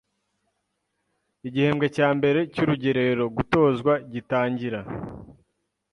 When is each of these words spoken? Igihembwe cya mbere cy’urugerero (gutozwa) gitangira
Igihembwe 1.47 1.85
cya 1.95 2.09
mbere 2.17 2.39
cy’urugerero 2.53 3.23
(gutozwa) 3.37 3.93
gitangira 4.13 4.79